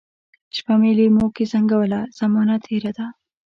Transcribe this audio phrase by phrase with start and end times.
[0.55, 3.05] شپه مي لېموکې زنګوله، زمانه تیره ده